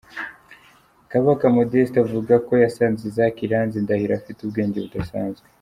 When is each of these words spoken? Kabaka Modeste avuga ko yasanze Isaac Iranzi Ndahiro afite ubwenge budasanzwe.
Kabaka 1.11 1.45
Modeste 1.57 1.95
avuga 2.05 2.33
ko 2.47 2.53
yasanze 2.63 3.01
Isaac 3.09 3.35
Iranzi 3.45 3.77
Ndahiro 3.85 4.13
afite 4.15 4.39
ubwenge 4.41 4.77
budasanzwe. 4.85 5.45